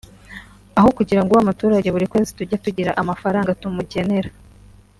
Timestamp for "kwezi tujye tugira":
2.11-2.91